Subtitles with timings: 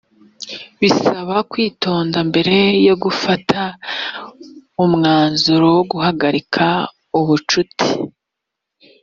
[0.79, 2.55] bisaba kwitonda mbere
[2.87, 3.59] yo gufata
[4.83, 6.65] umwanzuro wo guhagarika
[7.19, 7.87] ubucuti